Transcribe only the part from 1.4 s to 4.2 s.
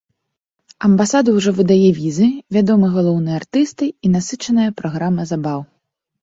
выдае візы, вядомы галоўныя артысты і